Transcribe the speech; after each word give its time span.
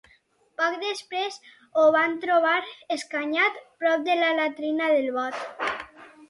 Poc 0.59 0.77
després, 0.83 1.35
ho 1.81 1.83
van 1.95 2.15
trobar 2.23 2.55
escanyat 2.97 3.61
prop 3.83 4.09
de 4.09 4.17
la 4.23 4.33
latrina 4.41 4.89
del 4.95 5.13
bot. 5.21 5.71